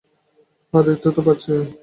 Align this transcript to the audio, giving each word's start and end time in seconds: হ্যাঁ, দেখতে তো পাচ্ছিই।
হ্যাঁ, 0.73 0.83
দেখতে 0.83 1.07
তো 1.11 1.21
পাচ্ছিই। 1.21 1.63